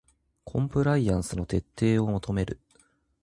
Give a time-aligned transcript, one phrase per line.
[0.45, 2.59] コンプライアンスの徹底を求める